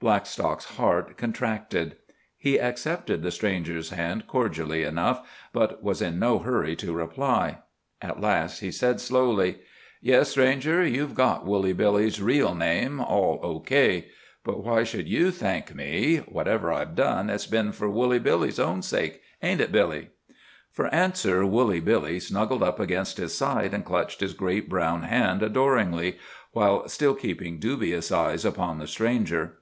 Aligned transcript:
Blackstock's 0.00 0.76
heart 0.76 1.16
contracted. 1.16 1.96
He 2.36 2.58
accepted 2.60 3.22
the 3.22 3.32
stranger's 3.32 3.90
hand 3.90 4.28
cordially 4.28 4.84
enough, 4.84 5.28
but 5.52 5.82
was 5.82 6.00
in 6.00 6.20
no 6.20 6.38
hurry 6.38 6.76
to 6.76 6.92
reply. 6.92 7.58
At 8.02 8.20
last 8.20 8.60
he 8.60 8.70
said 8.70 9.00
slowly: 9.00 9.58
"Yes, 10.00 10.30
Stranger, 10.30 10.84
you've 10.86 11.14
got 11.16 11.44
Woolly 11.46 11.72
Billy's 11.72 12.22
reel 12.22 12.54
name 12.54 13.00
all 13.00 13.40
O. 13.42 13.58
K. 13.58 14.06
But 14.44 14.62
why 14.64 14.84
should 14.84 15.08
you 15.08 15.32
thank 15.32 15.74
me? 15.74 16.18
Whatever 16.26 16.72
I've 16.72 16.94
done, 16.96 17.28
it's 17.30 17.46
been 17.46 17.70
for 17.72 17.88
Woolly 17.90 18.20
Billy's 18.20 18.60
own 18.60 18.82
sake—ain't 18.82 19.60
it, 19.60 19.72
Billy?" 19.72 20.10
For 20.70 20.92
answer, 20.94 21.44
Woolly 21.46 21.80
Billy 21.80 22.18
snuggled 22.20 22.62
up 22.64 22.78
against 22.80 23.16
his 23.16 23.34
side 23.36 23.74
and 23.74 23.84
clutched 23.84 24.20
his 24.20 24.34
great 24.34 24.68
brown 24.68 25.02
hand 25.04 25.42
adoringly, 25.42 26.18
while 26.52 26.88
still 26.88 27.14
keeping 27.14 27.58
dubious 27.58 28.12
eyes 28.12 28.44
upon 28.44 28.78
the 28.78 28.86
stranger. 28.88 29.58